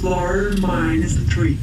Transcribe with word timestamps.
floor, 0.00 0.54
the 0.54 1.26
tree. 1.28 1.58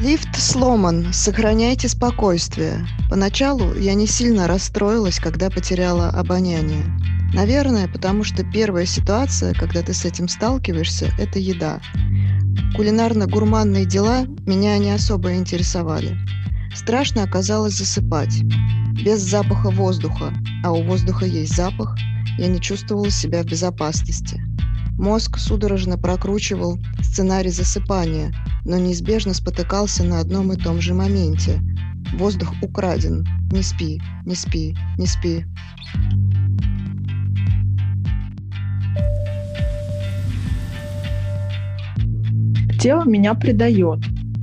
Лифт 0.00 0.36
сломан, 0.36 1.12
сохраняйте 1.12 1.88
спокойствие. 1.88 2.84
Поначалу 3.08 3.74
я 3.74 3.94
не 3.94 4.08
сильно 4.08 4.48
расстроилась, 4.48 5.20
когда 5.20 5.48
потеряла 5.48 6.08
обоняние. 6.08 6.84
Наверное, 7.34 7.86
потому 7.86 8.24
что 8.24 8.42
первая 8.42 8.84
ситуация, 8.84 9.54
когда 9.54 9.82
ты 9.82 9.94
с 9.94 10.04
этим 10.04 10.26
сталкиваешься, 10.26 11.12
это 11.20 11.38
еда. 11.38 11.80
Кулинарно-гурманные 12.76 13.84
дела 13.84 14.24
меня 14.44 14.76
не 14.78 14.90
особо 14.90 15.34
интересовали. 15.34 16.18
Страшно 16.74 17.22
оказалось 17.22 17.78
засыпать. 17.78 18.42
Без 19.04 19.20
запаха 19.20 19.70
воздуха, 19.70 20.32
а 20.62 20.70
у 20.70 20.84
воздуха 20.84 21.26
есть 21.26 21.56
запах, 21.56 21.96
я 22.38 22.46
не 22.46 22.60
чувствовала 22.60 23.10
себя 23.10 23.42
в 23.42 23.46
безопасности. 23.46 24.40
Мозг 24.96 25.38
судорожно 25.38 25.98
прокручивал 25.98 26.78
сценарий 27.00 27.50
засыпания, 27.50 28.32
но 28.64 28.78
неизбежно 28.78 29.34
спотыкался 29.34 30.04
на 30.04 30.20
одном 30.20 30.52
и 30.52 30.56
том 30.56 30.80
же 30.80 30.94
моменте. 30.94 31.60
Воздух 32.14 32.54
украден. 32.62 33.26
Не 33.50 33.62
спи, 33.62 34.00
не 34.24 34.36
спи, 34.36 34.76
не 34.96 35.06
спи. 35.06 35.46
Тело 42.78 43.04
меня 43.04 43.34
предает. 43.34 43.98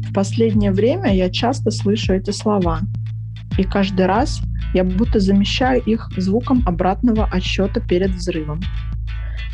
В 0.10 0.14
последнее 0.14 0.74
время 0.74 1.16
я 1.16 1.30
часто 1.30 1.72
слышу 1.72 2.14
эти 2.14 2.32
слова. 2.32 2.82
И 3.58 3.64
каждый 3.64 4.06
раз 4.06 4.42
я 4.74 4.84
будто 4.84 5.20
замещаю 5.20 5.82
их 5.84 6.10
звуком 6.18 6.64
обратного 6.66 7.26
отсчета 7.26 7.80
перед 7.82 8.12
взрывом. 8.12 8.62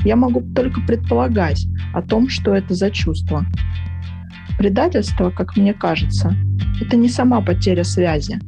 Я 0.03 0.16
могу 0.16 0.41
только 0.53 0.81
предполагать 0.81 1.66
о 1.94 2.02
том, 2.02 2.30
что 2.30 2.53
это 2.53 2.73
за 2.73 2.91
чувство. 2.91 3.45
Предательство, 4.57 5.30
как 5.31 5.57
мне 5.57 5.73
кажется, 5.73 6.35
это 6.81 6.95
не 6.97 7.09
сама 7.09 7.41
потеря 7.41 7.83
связи, 7.83 8.39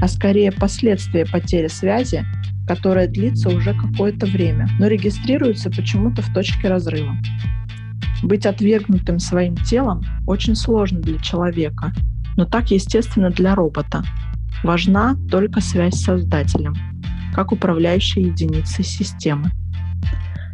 а 0.00 0.08
скорее 0.08 0.52
последствия 0.52 1.26
потери 1.26 1.68
связи, 1.68 2.24
которая 2.66 3.08
длится 3.08 3.48
уже 3.48 3.74
какое-то 3.74 4.26
время, 4.26 4.68
но 4.78 4.86
регистрируется 4.86 5.70
почему-то 5.70 6.22
в 6.22 6.32
точке 6.32 6.68
разрыва. 6.68 7.16
Быть 8.22 8.46
отвергнутым 8.46 9.18
своим 9.18 9.56
телом 9.56 10.02
очень 10.26 10.54
сложно 10.54 11.00
для 11.00 11.18
человека, 11.18 11.92
но 12.36 12.44
так 12.44 12.70
естественно 12.70 13.30
для 13.30 13.54
робота. 13.54 14.04
Важна 14.62 15.16
только 15.30 15.60
связь 15.60 15.94
с 15.94 16.04
Создателем, 16.04 16.74
как 17.34 17.52
управляющей 17.52 18.24
единицей 18.24 18.84
системы. 18.84 19.50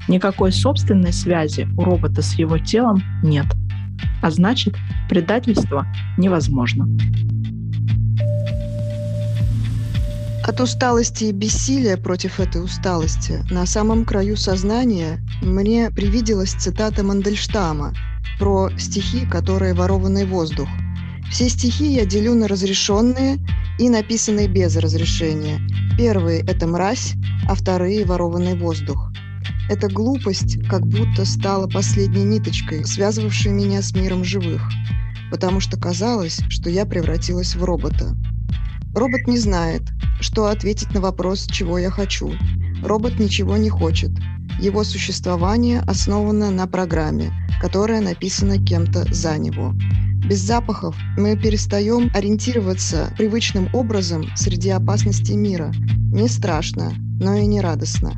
Никакой 0.09 0.53
собственной 0.53 1.13
связи 1.13 1.69
у 1.77 1.83
робота 1.83 2.23
с 2.23 2.35
его 2.35 2.59
телом 2.59 3.03
нет, 3.23 3.47
а 4.23 4.31
значит, 4.31 4.77
предательство 5.09 5.87
невозможно. 6.17 6.87
От 10.47 10.61
усталости 10.61 11.25
и 11.25 11.33
бессилия 11.33 11.97
против 11.97 12.39
этой 12.39 12.63
усталости 12.63 13.45
на 13.51 13.67
самом 13.67 14.05
краю 14.05 14.37
сознания 14.37 15.20
мне 15.43 15.91
привиделась 15.91 16.53
цитата 16.53 17.03
Мандельштама 17.03 17.93
про 18.39 18.70
стихи, 18.79 19.27
которые 19.27 19.75
ворованный 19.75 20.25
воздух. 20.25 20.69
Все 21.33 21.48
стихи 21.48 21.93
я 21.93 22.07
делю 22.07 22.35
на 22.35 22.47
разрешенные 22.47 23.39
и 23.79 23.89
написанные 23.89 24.49
без 24.49 24.77
разрешения. 24.77 25.61
Первые– 25.97 26.41
это 26.49 26.67
мразь, 26.67 27.15
а 27.49 27.55
вторые– 27.55 28.05
ворованный 28.07 28.59
воздух. 28.59 29.13
Эта 29.69 29.89
глупость 29.89 30.63
как 30.69 30.87
будто 30.87 31.25
стала 31.25 31.67
последней 31.67 32.25
ниточкой, 32.25 32.85
связывавшей 32.85 33.53
меня 33.53 33.83
с 33.83 33.92
миром 33.92 34.25
живых, 34.25 34.63
потому 35.31 35.61
что 35.61 35.77
казалось, 35.77 36.41
что 36.48 36.70
я 36.70 36.86
превратилась 36.86 37.57
в 37.57 37.65
робота. 37.65 38.17
Робот 38.95 39.27
не 39.27 39.39
знает, 39.39 39.83
что 40.20 40.47
ответить 40.47 40.95
на 40.95 41.01
вопрос, 41.01 41.47
чего 41.47 41.79
я 41.79 41.91
хочу. 41.91 42.33
Робот 42.83 43.19
ничего 43.19 43.57
не 43.57 43.69
хочет. 43.69 44.11
Его 44.61 44.85
существование 44.85 45.81
основано 45.81 46.51
на 46.51 46.67
программе, 46.67 47.31
которая 47.61 48.01
написана 48.01 48.57
кем-то 48.65 49.05
за 49.13 49.36
него. 49.36 49.75
Без 50.29 50.41
запахов 50.41 50.97
мы 51.17 51.37
перестаем 51.37 52.11
ориентироваться 52.13 53.14
привычным 53.17 53.69
образом 53.73 54.27
среди 54.35 54.70
опасностей 54.70 55.37
мира. 55.37 55.73
Не 56.13 56.27
страшно, 56.27 56.92
но 57.20 57.37
и 57.37 57.47
не 57.47 57.61
радостно. 57.61 58.13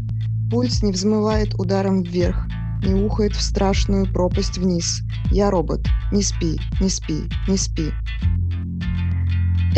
Пульс 0.51 0.83
не 0.83 0.91
взмывает 0.91 1.55
ударом 1.59 2.03
вверх, 2.03 2.47
не 2.83 2.95
ухает 2.95 3.35
в 3.37 3.43
страшную 3.43 4.11
пропасть 4.11 4.57
вниз. 4.57 5.03
Я 5.31 5.51
робот. 5.51 5.87
Не 6.11 6.23
спи, 6.23 6.59
не 6.81 6.89
спи, 6.89 7.25
не 7.47 7.59
спи. 7.59 7.93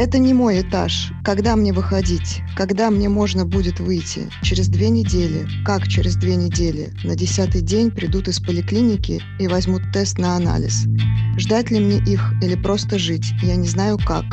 Это 0.00 0.16
не 0.16 0.32
мой 0.32 0.62
этаж. 0.62 1.12
Когда 1.22 1.56
мне 1.56 1.74
выходить? 1.74 2.40
Когда 2.56 2.90
мне 2.90 3.10
можно 3.10 3.44
будет 3.44 3.80
выйти? 3.80 4.30
Через 4.40 4.68
две 4.68 4.88
недели. 4.88 5.46
Как 5.62 5.88
через 5.88 6.16
две 6.16 6.36
недели? 6.36 6.90
На 7.04 7.14
десятый 7.14 7.60
день 7.60 7.90
придут 7.90 8.26
из 8.26 8.40
поликлиники 8.40 9.22
и 9.38 9.46
возьмут 9.46 9.82
тест 9.92 10.16
на 10.16 10.36
анализ. 10.36 10.86
Ждать 11.36 11.70
ли 11.70 11.80
мне 11.80 11.98
их 11.98 12.32
или 12.40 12.54
просто 12.54 12.98
жить? 12.98 13.26
Я 13.42 13.56
не 13.56 13.68
знаю 13.68 13.98
как. 13.98 14.24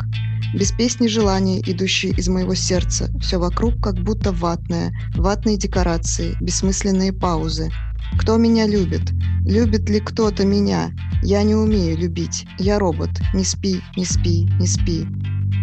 Без 0.54 0.72
песни 0.72 1.06
желания, 1.06 1.60
идущие 1.60 2.12
из 2.12 2.28
моего 2.28 2.54
сердца. 2.54 3.10
Все 3.20 3.36
вокруг 3.36 3.74
как 3.82 3.96
будто 3.96 4.32
ватное. 4.32 4.94
Ватные 5.16 5.58
декорации, 5.58 6.34
бессмысленные 6.40 7.12
паузы. 7.12 7.70
Кто 8.18 8.38
меня 8.38 8.66
любит? 8.66 9.10
Любит 9.44 9.90
ли 9.90 10.00
кто-то 10.00 10.46
меня? 10.46 10.92
Я 11.22 11.42
не 11.42 11.54
умею 11.54 11.98
любить. 11.98 12.46
Я 12.58 12.78
робот. 12.78 13.10
Не 13.34 13.44
спи, 13.44 13.82
не 13.98 14.06
спи, 14.06 14.48
не 14.58 14.66
спи. 14.66 15.06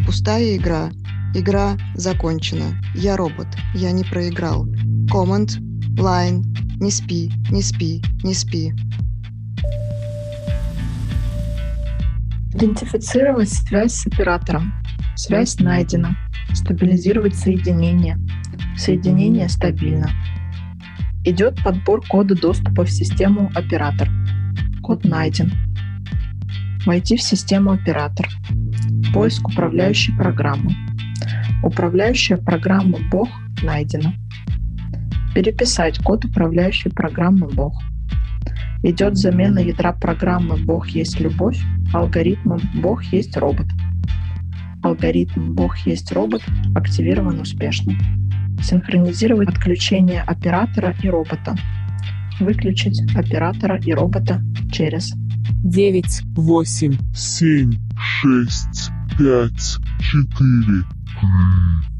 Пустая 0.05 0.55
игра. 0.55 0.91
Игра 1.33 1.77
закончена. 1.95 2.79
Я 2.93 3.17
робот. 3.17 3.47
Я 3.73 3.91
не 3.91 4.03
проиграл. 4.03 4.67
Command, 5.11 5.57
line. 5.97 6.43
Не 6.79 6.91
спи, 6.91 7.31
не 7.49 7.61
спи, 7.61 8.01
не 8.23 8.33
спи. 8.33 8.73
Идентифицировать 12.53 13.49
связь 13.49 13.93
с 13.93 14.07
оператором. 14.07 14.73
Связь 15.15 15.59
найдена. 15.59 16.15
Стабилизировать 16.53 17.35
соединение. 17.35 18.19
Соединение 18.77 19.49
стабильно. 19.49 20.09
Идет 21.23 21.61
подбор 21.63 22.05
кода 22.07 22.35
доступа 22.35 22.85
в 22.85 22.91
систему 22.91 23.51
оператор. 23.55 24.09
Код 24.83 25.03
найден. 25.03 25.51
Войти 26.85 27.17
в 27.17 27.21
систему 27.21 27.71
оператор. 27.71 28.27
Поиск 29.15 29.47
управляющей 29.47 30.13
программы. 30.13 30.73
Управляющая 31.63 32.35
программа 32.35 32.97
Бог 33.09 33.29
найдена. 33.63 34.13
Переписать 35.33 35.99
код 35.99 36.25
управляющей 36.25 36.91
программы 36.91 37.47
Бог. 37.47 37.81
Идет 38.83 39.15
замена 39.15 39.59
ядра 39.59 39.93
программы 39.93 40.57
Бог 40.57 40.89
есть 40.89 41.21
любовь 41.21 41.57
алгоритмом 41.93 42.59
Бог 42.75 43.03
есть 43.05 43.37
робот. 43.37 43.67
Алгоритм 44.83 45.53
Бог 45.55 45.77
есть 45.85 46.11
робот 46.11 46.41
активирован 46.75 47.39
успешно. 47.39 47.93
Синхронизировать 48.61 49.47
отключение 49.47 50.23
оператора 50.23 50.93
и 51.01 51.09
робота. 51.09 51.55
Выключить 52.41 53.01
оператора 53.15 53.79
и 53.79 53.93
робота 53.93 54.41
через 54.73 55.13
9, 55.63 56.05
8, 56.35 56.97
7, 57.13 57.71
6, 57.97 58.91
5, 59.17 59.23
4, 59.23 59.49
3, 60.01 60.27
2, 60.35 60.83
1. 61.21 61.94